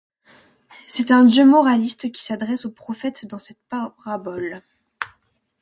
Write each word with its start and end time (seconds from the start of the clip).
C'est 0.87 1.11
un 1.11 1.23
Dieu 1.25 1.45
moraliste 1.45 2.11
qui 2.11 2.23
s'adresse 2.23 2.65
au 2.65 2.71
prophète 2.71 3.27
dans 3.27 3.37
cette 3.37 3.61
parabole. 3.69 4.63